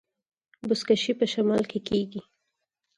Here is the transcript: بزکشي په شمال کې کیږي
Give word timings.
بزکشي 0.67 1.13
په 1.19 1.25
شمال 1.33 1.63
کې 1.71 1.79
کیږي 1.87 2.21